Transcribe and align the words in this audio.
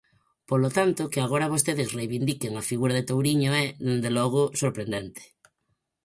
Polo 0.49 0.69
tanto, 0.77 1.09
que 1.11 1.19
agora 1.21 1.51
vostedes 1.53 1.93
reivindiquen 1.97 2.53
a 2.55 2.67
figura 2.71 2.93
de 2.95 3.07
Touriño 3.09 3.51
é, 3.63 3.65
dende 3.85 4.09
logo, 4.17 4.41
sorprendente. 4.61 5.23